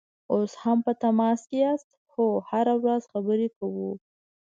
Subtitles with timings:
[0.33, 3.91] اوس هم په تماس کې یاست؟ هو، هره ورځ خبرې کوو